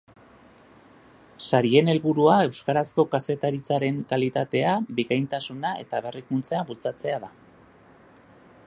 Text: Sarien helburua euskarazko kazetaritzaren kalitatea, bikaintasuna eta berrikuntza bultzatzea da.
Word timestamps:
Sarien 1.47 1.91
helburua 1.93 2.37
euskarazko 2.47 3.05
kazetaritzaren 3.11 4.01
kalitatea, 4.15 4.73
bikaintasuna 5.01 5.77
eta 5.85 6.01
berrikuntza 6.09 6.65
bultzatzea 6.73 7.23
da. 7.29 7.33